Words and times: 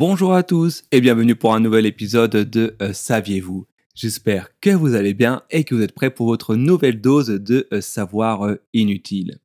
Bonjour 0.00 0.32
à 0.32 0.42
tous 0.42 0.82
et 0.92 1.02
bienvenue 1.02 1.36
pour 1.36 1.54
un 1.54 1.60
nouvel 1.60 1.84
épisode 1.84 2.30
de 2.30 2.74
euh, 2.80 2.94
Saviez-vous? 2.94 3.66
J'espère 3.94 4.48
que 4.58 4.70
vous 4.70 4.94
allez 4.94 5.12
bien 5.12 5.42
et 5.50 5.62
que 5.62 5.74
vous 5.74 5.82
êtes 5.82 5.92
prêts 5.92 6.08
pour 6.08 6.26
votre 6.26 6.56
nouvelle 6.56 7.02
dose 7.02 7.26
de 7.28 7.68
euh, 7.70 7.82
savoir 7.82 8.46
euh, 8.46 8.54
inutile. 8.72 9.40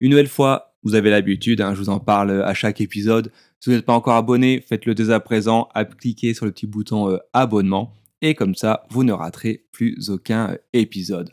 Une 0.00 0.10
nouvelle 0.10 0.26
fois, 0.26 0.74
vous 0.82 0.96
avez 0.96 1.08
l'habitude, 1.08 1.60
hein, 1.60 1.72
je 1.76 1.78
vous 1.78 1.88
en 1.88 2.00
parle 2.00 2.42
à 2.42 2.52
chaque 2.52 2.80
épisode. 2.80 3.30
Si 3.60 3.70
vous 3.70 3.76
n'êtes 3.76 3.86
pas 3.86 3.92
encore 3.92 4.16
abonné, 4.16 4.60
faites-le 4.60 4.96
dès 4.96 5.10
à 5.10 5.20
présent, 5.20 5.68
cliquez 5.98 6.34
sur 6.34 6.46
le 6.46 6.50
petit 6.50 6.66
bouton 6.66 7.20
abonnement 7.32 7.94
et 8.22 8.34
comme 8.34 8.56
ça, 8.56 8.88
vous 8.90 9.04
ne 9.04 9.12
raterez 9.12 9.66
plus 9.70 10.10
aucun 10.10 10.58
épisode. 10.72 11.30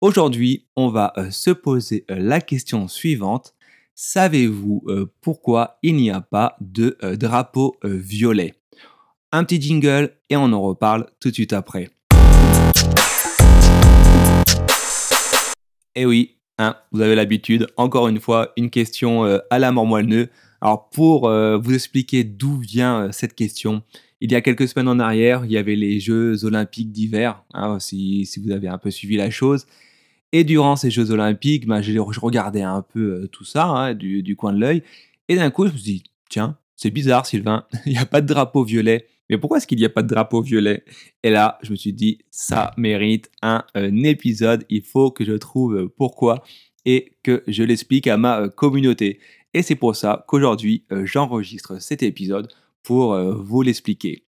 Aujourd'hui, 0.00 0.66
on 0.74 0.88
va 0.88 1.12
se 1.30 1.52
poser 1.52 2.04
la 2.08 2.40
question 2.40 2.88
suivante. 2.88 3.54
Savez-vous 3.96 4.84
pourquoi 5.20 5.78
il 5.84 5.94
n'y 5.94 6.10
a 6.10 6.20
pas 6.20 6.56
de 6.60 6.98
drapeau 7.14 7.76
violet? 7.84 8.54
Un 9.30 9.44
petit 9.44 9.62
jingle 9.62 10.16
et 10.28 10.36
on 10.36 10.52
en 10.52 10.60
reparle 10.60 11.06
tout 11.20 11.28
de 11.28 11.34
suite 11.34 11.52
après. 11.52 11.90
Eh 15.94 16.06
oui, 16.06 16.38
hein, 16.58 16.74
vous 16.90 17.02
avez 17.02 17.14
l'habitude, 17.14 17.68
encore 17.76 18.08
une 18.08 18.18
fois, 18.18 18.52
une 18.56 18.68
question 18.68 19.22
à 19.48 19.58
la 19.60 19.70
mort 19.70 19.86
moelle 19.86 20.28
Alors 20.60 20.90
pour 20.90 21.30
vous 21.30 21.72
expliquer 21.72 22.24
d'où 22.24 22.58
vient 22.58 23.12
cette 23.12 23.36
question, 23.36 23.84
il 24.20 24.32
y 24.32 24.34
a 24.34 24.40
quelques 24.40 24.66
semaines 24.66 24.88
en 24.88 24.98
arrière, 24.98 25.44
il 25.44 25.52
y 25.52 25.56
avait 25.56 25.76
les 25.76 26.00
Jeux 26.00 26.44
olympiques 26.44 26.90
d'hiver, 26.90 27.44
hein, 27.52 27.78
si, 27.78 28.28
vous 28.42 28.50
avez 28.50 28.66
un 28.66 28.78
peu 28.78 28.90
suivi 28.90 29.16
la 29.16 29.30
chose. 29.30 29.66
Et 30.36 30.42
durant 30.42 30.74
ces 30.74 30.90
Jeux 30.90 31.12
Olympiques, 31.12 31.64
bah, 31.64 31.80
je, 31.80 31.96
regardais 31.96 32.62
un 32.62 32.82
peu 32.82 33.22
euh, 33.22 33.28
tout 33.28 33.44
ça 33.44 33.66
hein, 33.66 33.94
du, 33.94 34.34
coin 34.34 34.52
de 34.52 34.58
l'œil. 34.58 34.82
Et 35.28 35.36
d'un 35.36 35.48
coup, 35.50 35.64
je 35.68 35.72
me 35.72 35.76
suis 35.76 35.92
dit, 35.92 36.04
tiens, 36.28 36.58
c'est 36.74 36.90
bizarre, 36.90 37.24
Sylvain, 37.24 37.66
il 37.86 37.92
n'y 37.92 37.98
a 37.98 38.04
pas 38.04 38.20
de 38.20 38.26
drapeau 38.26 38.64
violet. 38.64 39.06
Mais 39.30 39.38
pourquoi 39.38 39.58
est-ce 39.58 39.68
qu'il 39.68 39.78
n'y 39.78 39.84
a 39.84 39.90
pas 39.90 40.02
de 40.02 40.08
drapeau 40.08 40.42
violet? 40.42 40.84
Et 41.22 41.30
là, 41.30 41.60
je 41.62 41.70
me 41.70 41.76
suis 41.76 41.92
dit, 41.92 42.18
ça 42.32 42.72
mérite 42.76 43.30
un, 43.42 43.62
épisode. 43.76 44.64
Il 44.70 44.82
faut 44.82 45.12
que 45.12 45.24
je 45.24 45.34
trouve 45.34 45.76
euh, 45.76 45.94
pourquoi 45.96 46.42
et 46.84 47.12
que 47.22 47.44
je 47.46 47.62
l'explique 47.62 48.08
à 48.08 48.16
ma 48.16 48.40
euh, 48.40 48.48
communauté. 48.48 49.20
Et 49.54 49.62
c'est 49.62 49.76
pour 49.76 49.94
ça 49.94 50.24
qu'aujourd'hui, 50.26 50.84
j'enregistre 51.04 51.80
cet 51.80 52.02
épisode 52.02 52.48
pour 52.82 53.16
vous 53.16 53.62
l'expliquer. 53.62 54.24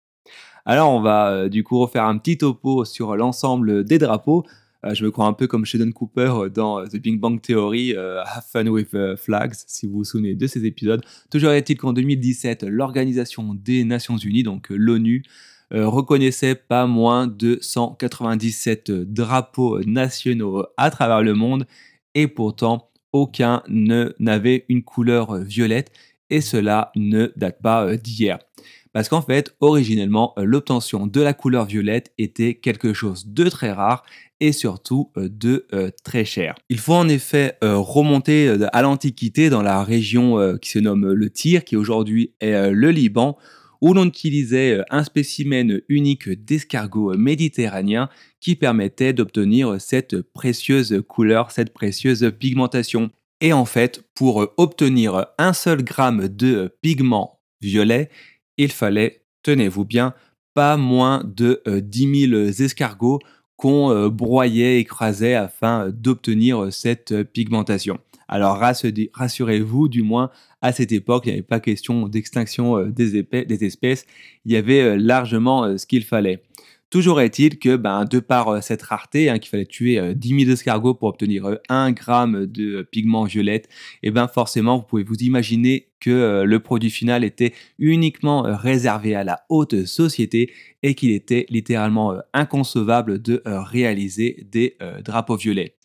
Alors, 0.64 0.92
on 0.92 1.00
va 1.00 1.48
du 1.48 1.64
coup 1.64 1.80
refaire 1.80 2.04
un 2.04 2.16
petit 2.18 2.38
topo 2.38 2.84
sur 2.84 3.16
l'ensemble 3.16 3.82
des 3.82 3.98
drapeaux. 3.98 4.44
Euh, 4.86 4.94
je 4.94 5.04
me 5.04 5.10
crois 5.10 5.26
un 5.26 5.32
peu 5.32 5.46
comme 5.46 5.64
Sheldon 5.64 5.90
Cooper 5.92 6.32
euh, 6.36 6.48
dans 6.48 6.80
euh, 6.80 6.86
The 6.86 6.96
Big 6.96 7.18
Bang 7.18 7.40
Theory, 7.40 7.94
Have 7.96 8.44
Fun 8.50 8.66
with 8.66 8.96
Flags, 9.16 9.54
si 9.66 9.86
vous 9.86 9.98
vous 9.98 10.04
souvenez 10.04 10.34
de 10.34 10.46
ces 10.46 10.64
épisodes. 10.64 11.04
Toujours 11.30 11.50
est-il 11.50 11.76
qu'en 11.76 11.92
2017, 11.92 12.64
l'Organisation 12.64 13.54
des 13.54 13.84
Nations 13.84 14.16
Unies, 14.16 14.42
donc 14.42 14.68
l'ONU, 14.70 15.22
reconnaissait 15.72 16.54
pas 16.54 16.86
moins 16.86 17.26
de 17.26 17.58
197 17.60 18.92
drapeaux 18.92 19.80
nationaux 19.84 20.64
à 20.76 20.90
travers 20.90 21.22
le 21.22 21.34
monde 21.34 21.66
et 22.14 22.28
pourtant 22.28 22.90
aucun 23.12 23.62
n'avait 23.68 24.64
une 24.68 24.84
couleur 24.84 25.38
violette 25.38 25.90
et 26.30 26.40
cela 26.40 26.92
ne 26.94 27.32
date 27.36 27.60
pas 27.60 27.96
d'hier. 27.96 28.38
Parce 28.96 29.10
qu'en 29.10 29.20
fait, 29.20 29.54
originellement, 29.60 30.32
l'obtention 30.38 31.06
de 31.06 31.20
la 31.20 31.34
couleur 31.34 31.66
violette 31.66 32.14
était 32.16 32.54
quelque 32.54 32.94
chose 32.94 33.26
de 33.26 33.46
très 33.50 33.70
rare 33.70 34.06
et 34.40 34.52
surtout 34.52 35.10
euh, 35.18 35.28
de 35.30 35.66
euh, 35.74 35.90
très 36.02 36.24
cher. 36.24 36.54
Il 36.70 36.78
faut 36.78 36.94
en 36.94 37.06
effet 37.06 37.58
euh, 37.62 37.76
remonter 37.76 38.56
à 38.72 38.80
l'Antiquité 38.80 39.50
dans 39.50 39.60
la 39.60 39.84
région 39.84 40.56
qui 40.62 40.70
se 40.70 40.78
nomme 40.78 41.12
le 41.12 41.28
Tyr, 41.28 41.62
qui 41.62 41.76
aujourd'hui 41.76 42.32
est 42.40 42.70
le 42.70 42.90
Liban, 42.90 43.36
où 43.82 43.92
l'on 43.92 44.06
utilisait 44.06 44.80
un 44.88 45.04
spécimen 45.04 45.82
unique 45.90 46.30
d'escargot 46.30 47.18
méditerranéen 47.18 48.08
qui 48.40 48.56
permettait 48.56 49.12
d'obtenir 49.12 49.78
cette 49.78 50.22
précieuse 50.22 51.02
couleur, 51.06 51.50
cette 51.50 51.74
précieuse 51.74 52.32
pigmentation. 52.40 53.10
Et 53.42 53.52
en 53.52 53.66
fait, 53.66 54.04
pour 54.14 54.54
obtenir 54.56 55.26
un 55.36 55.52
seul 55.52 55.84
gramme 55.84 56.28
de 56.28 56.74
pigment 56.80 57.42
violet, 57.60 58.08
il 58.58 58.72
fallait, 58.72 59.22
tenez-vous 59.42 59.84
bien, 59.84 60.14
pas 60.54 60.76
moins 60.76 61.22
de 61.24 61.62
10 61.66 62.28
000 62.28 62.42
escargots 62.60 63.20
qu'on 63.56 63.90
euh, 63.90 64.08
broyait, 64.10 64.80
écrasait 64.80 65.34
afin 65.34 65.86
euh, 65.86 65.90
d'obtenir 65.90 66.64
euh, 66.64 66.70
cette 66.70 67.22
pigmentation. 67.24 67.98
Alors 68.28 68.58
rassurez-vous, 68.58 69.88
du 69.88 70.02
moins 70.02 70.30
à 70.60 70.72
cette 70.72 70.90
époque, 70.90 71.26
il 71.26 71.28
n'y 71.28 71.34
avait 71.34 71.42
pas 71.42 71.60
question 71.60 72.08
d'extinction 72.08 72.84
des, 72.86 73.64
espèces, 73.64 74.04
il 74.44 74.50
y 74.50 74.56
avait 74.56 74.98
largement 74.98 75.78
ce 75.78 75.86
qu'il 75.86 76.02
fallait. 76.02 76.42
Toujours 76.96 77.20
est-il 77.20 77.58
que, 77.58 77.76
ben, 77.76 78.06
de 78.06 78.20
par 78.20 78.62
cette 78.62 78.80
rareté, 78.80 79.28
hein, 79.28 79.38
qu'il 79.38 79.50
fallait 79.50 79.66
tuer 79.66 80.14
10 80.14 80.40
000 80.44 80.50
escargots 80.50 80.94
pour 80.94 81.10
obtenir 81.10 81.58
1 81.68 81.92
gramme 81.92 82.46
de 82.46 82.88
pigment 82.90 83.24
violette, 83.24 83.68
et 84.02 84.10
ben 84.10 84.28
forcément, 84.28 84.78
vous 84.78 84.84
pouvez 84.84 85.02
vous 85.04 85.16
imaginer 85.16 85.90
que 86.00 86.42
le 86.46 86.60
produit 86.60 86.88
final 86.88 87.22
était 87.22 87.52
uniquement 87.78 88.44
réservé 88.46 89.14
à 89.14 89.24
la 89.24 89.40
haute 89.50 89.84
société 89.84 90.50
et 90.82 90.94
qu'il 90.94 91.10
était 91.10 91.44
littéralement 91.50 92.14
inconcevable 92.32 93.20
de 93.20 93.42
réaliser 93.44 94.46
des 94.50 94.78
drapeaux 95.04 95.36
violets. 95.36 95.76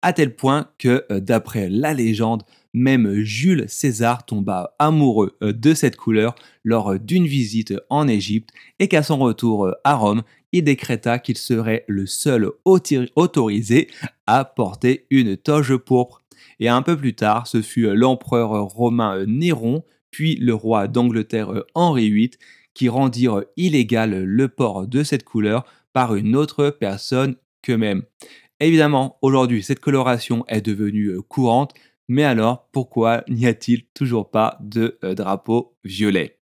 À 0.00 0.14
tel 0.14 0.34
point 0.34 0.70
que, 0.78 1.04
d'après 1.10 1.68
la 1.68 1.92
légende, 1.92 2.42
même 2.76 3.20
Jules 3.22 3.66
César 3.68 4.26
tomba 4.26 4.74
amoureux 4.80 5.36
de 5.40 5.74
cette 5.74 5.96
couleur 5.96 6.34
lors 6.64 6.98
d'une 6.98 7.26
visite 7.26 7.74
en 7.88 8.08
Égypte 8.08 8.50
et 8.80 8.88
qu'à 8.88 9.04
son 9.04 9.18
retour 9.18 9.70
à 9.84 9.94
Rome, 9.94 10.22
il 10.54 10.62
décréta 10.62 11.18
qu'il 11.18 11.36
serait 11.36 11.84
le 11.88 12.06
seul 12.06 12.48
autorisé 12.64 13.88
à 14.28 14.44
porter 14.44 15.04
une 15.10 15.36
toge 15.36 15.76
pourpre. 15.76 16.22
Et 16.60 16.68
un 16.68 16.80
peu 16.80 16.96
plus 16.96 17.16
tard, 17.16 17.48
ce 17.48 17.60
fut 17.60 17.92
l'empereur 17.92 18.50
romain 18.62 19.24
Néron, 19.26 19.82
puis 20.12 20.36
le 20.36 20.54
roi 20.54 20.86
d'Angleterre 20.86 21.64
Henri 21.74 22.08
VIII, 22.08 22.30
qui 22.72 22.88
rendirent 22.88 23.42
illégal 23.56 24.22
le 24.22 24.48
port 24.48 24.86
de 24.86 25.02
cette 25.02 25.24
couleur 25.24 25.64
par 25.92 26.14
une 26.14 26.36
autre 26.36 26.70
personne 26.70 27.34
qu'eux-mêmes. 27.62 28.04
Évidemment, 28.60 29.18
aujourd'hui, 29.22 29.64
cette 29.64 29.80
coloration 29.80 30.44
est 30.46 30.62
devenue 30.62 31.20
courante, 31.28 31.74
mais 32.06 32.22
alors 32.22 32.68
pourquoi 32.70 33.24
n'y 33.28 33.46
a-t-il 33.46 33.86
toujours 33.92 34.30
pas 34.30 34.56
de 34.60 34.98
drapeau 35.02 35.74
violet? 35.82 36.38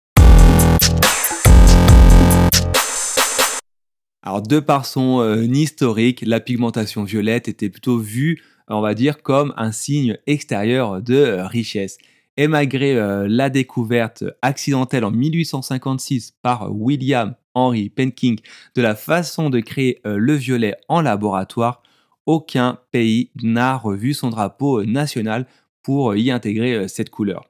Alors, 4.24 4.44
de 4.44 4.60
par 4.60 4.86
son 4.86 5.20
euh, 5.22 5.44
historique, 5.44 6.24
la 6.26 6.40
pigmentation 6.40 7.04
violette 7.04 7.48
était 7.48 7.70
plutôt 7.70 7.98
vue, 7.98 8.44
on 8.68 8.80
va 8.80 8.94
dire, 8.94 9.24
comme 9.24 9.52
un 9.58 9.72
signe 9.72 10.18
extérieur 10.28 11.02
de 11.02 11.16
euh, 11.16 11.48
richesse. 11.48 11.98
Et 12.38 12.48
malgré 12.48 12.96
euh, 12.96 13.26
la 13.28 13.50
découverte 13.50 14.24
accidentelle 14.44 15.06
en 15.06 15.12
1856 15.12 16.36
par 16.44 16.72
William 16.72 17.34
Henry 17.56 17.90
Penking 17.90 18.38
de 18.76 18.82
la 18.82 18.96
façon 18.96 19.50
de 19.50 19.60
créer 19.60 20.00
le 20.06 20.34
violet 20.36 20.76
en 20.88 21.02
laboratoire, 21.02 21.84
aucun 22.26 22.80
pays 22.92 23.32
n'a 23.42 23.76
revu 23.76 24.14
son 24.14 24.30
drapeau 24.30 24.86
national 24.86 25.48
pour 25.84 26.16
y 26.16 26.32
intégrer 26.32 26.88
cette 26.88 27.10
couleur. 27.10 27.44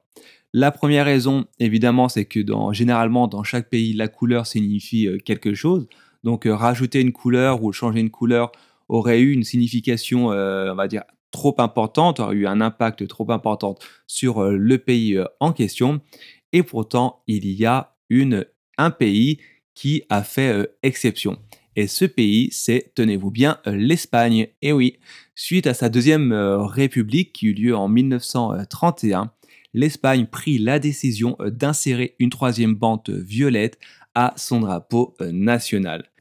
La 0.52 0.72
première 0.72 1.04
raison, 1.04 1.44
évidemment, 1.60 2.08
c'est 2.08 2.24
que 2.24 2.40
généralement, 2.72 3.28
dans 3.28 3.44
chaque 3.44 3.70
pays, 3.70 3.92
la 3.92 4.08
couleur 4.08 4.48
signifie 4.48 5.08
quelque 5.24 5.54
chose. 5.54 5.86
Donc 6.24 6.46
euh, 6.46 6.54
rajouter 6.54 7.00
une 7.00 7.12
couleur 7.12 7.62
ou 7.62 7.72
changer 7.72 8.00
une 8.00 8.10
couleur 8.10 8.52
aurait 8.88 9.20
eu 9.20 9.32
une 9.32 9.44
signification, 9.44 10.32
euh, 10.32 10.72
on 10.72 10.74
va 10.74 10.88
dire, 10.88 11.04
trop 11.30 11.54
importante, 11.58 12.20
aurait 12.20 12.36
eu 12.36 12.46
un 12.46 12.60
impact 12.60 13.06
trop 13.08 13.30
important 13.30 13.76
sur 14.06 14.42
euh, 14.42 14.56
le 14.56 14.78
pays 14.78 15.18
en 15.40 15.52
question. 15.52 16.00
Et 16.52 16.62
pourtant, 16.62 17.22
il 17.26 17.50
y 17.50 17.64
a 17.64 17.96
un 18.76 18.90
pays 18.90 19.38
qui 19.74 20.02
a 20.10 20.22
fait 20.22 20.70
exception. 20.82 21.38
Et 21.76 21.86
ce 21.86 22.04
pays, 22.04 22.50
c'est, 22.52 22.92
tenez-vous 22.94 23.30
bien, 23.30 23.58
l'Espagne. 23.64 24.48
Et 24.60 24.72
oui, 24.72 24.98
suite 25.34 25.66
à 25.66 25.72
sa 25.72 25.88
deuxième 25.88 26.34
république 26.34 27.32
qui 27.32 27.46
eut 27.46 27.54
lieu 27.54 27.74
en 27.74 27.88
1931, 27.88 29.32
l'Espagne 29.72 30.26
prit 30.26 30.58
la 30.58 30.78
décision 30.78 31.38
d'insérer 31.40 32.16
une 32.18 32.28
troisième 32.28 32.74
bande 32.74 33.08
violette 33.08 33.78
à 34.14 34.34
son 34.36 34.60
drapeau 34.60 35.16
national. 35.20 36.11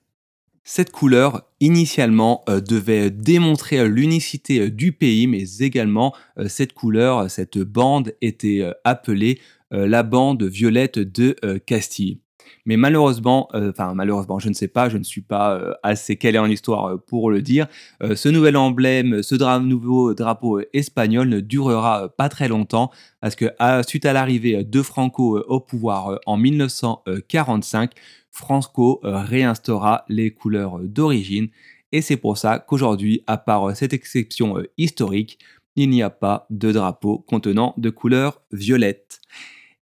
Cette 0.64 0.92
couleur, 0.92 1.50
initialement, 1.60 2.46
devait 2.48 3.10
démontrer 3.10 3.88
l'unicité 3.88 4.70
du 4.70 4.92
pays, 4.92 5.28
mais 5.28 5.44
également 5.60 6.14
cette 6.48 6.74
couleur, 6.74 7.32
cette 7.32 7.58
bande 7.58 8.14
était 8.22 8.64
appelée 8.84 9.40
la 9.72 10.04
bande 10.04 10.44
violette 10.44 11.00
de 11.00 11.36
Castille. 11.66 12.20
Mais 12.66 12.78
malheureusement, 12.78 13.50
euh, 13.54 13.72
enfin 13.72 13.94
malheureusement, 13.94 14.40
je 14.40 14.50
ne 14.50 14.54
sais 14.54 14.68
pas, 14.68 14.90
je 14.90 14.98
ne 14.98 15.04
suis 15.04 15.22
pas 15.22 15.56
euh, 15.56 15.74
assez 15.84 16.16
calé 16.16 16.38
en 16.38 16.46
histoire 16.46 16.86
euh, 16.86 16.98
pour 16.98 17.30
le 17.32 17.42
dire. 17.42 17.68
ce 18.02 18.30
nouvel 18.30 18.58
emblème, 18.58 19.24
ce 19.24 19.36
nouveau 19.60 20.14
drapeau 20.14 20.62
espagnol 20.74 21.30
ne 21.30 21.40
durera 21.40 22.10
pas 22.10 22.30
très 22.30 22.48
longtemps 22.48 22.92
parce 23.20 23.36
que 23.36 23.46
suite 23.88 24.06
à 24.06 24.14
l'arrivée 24.14 24.64
de 24.64 24.82
Franco 24.82 25.40
au 25.40 25.60
pouvoir 25.60 26.20
en 26.26 26.38
1945, 26.38 27.92
Franco 28.32 29.00
réinstaura 29.04 30.06
les 30.10 30.32
couleurs 30.32 30.80
d'origine. 30.80 31.50
Et 31.92 32.02
c'est 32.02 32.18
pour 32.18 32.38
ça 32.38 32.60
qu'aujourd'hui, 32.60 33.24
à 33.28 33.38
part 33.38 33.76
cette 33.76 33.94
exception 33.94 34.58
historique, 34.78 35.40
il 35.76 35.90
n'y 35.90 36.04
a 36.04 36.10
pas 36.10 36.48
de 36.50 36.72
drapeau 36.72 37.20
contenant 37.20 37.74
de 37.78 37.90
couleur 37.90 38.42
violette. 38.52 39.22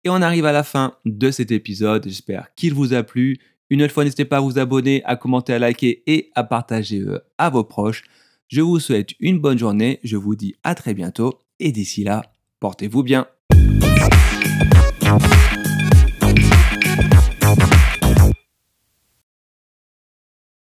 Et 0.05 0.09
on 0.09 0.21
arrive 0.21 0.45
à 0.45 0.51
la 0.51 0.63
fin 0.63 0.93
de 1.05 1.31
cet 1.31 1.51
épisode. 1.51 2.03
J'espère 2.05 2.53
qu'il 2.55 2.75
vous 2.75 2.93
a 2.93 3.01
plu. 3.01 3.39
Une 3.71 3.89
fois, 3.89 4.03
n'hésitez 4.03 4.23
pas 4.23 4.37
à 4.37 4.39
vous 4.39 4.59
abonner, 4.59 5.01
à 5.03 5.15
commenter, 5.15 5.53
à 5.53 5.59
liker 5.59 6.03
et 6.05 6.29
à 6.35 6.43
partager 6.43 6.99
euh, 6.99 7.17
à 7.39 7.49
vos 7.49 7.63
proches. 7.63 8.03
Je 8.47 8.61
vous 8.61 8.79
souhaite 8.79 9.13
une 9.19 9.39
bonne 9.39 9.57
journée. 9.57 9.99
Je 10.03 10.15
vous 10.15 10.35
dis 10.35 10.53
à 10.63 10.75
très 10.75 10.93
bientôt. 10.93 11.39
Et 11.59 11.71
d'ici 11.71 12.03
là, 12.03 12.21
portez-vous 12.59 13.01
bien. 13.01 13.25